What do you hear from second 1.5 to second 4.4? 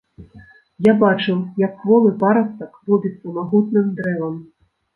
як кволы парастак робіцца магутным дрэвам.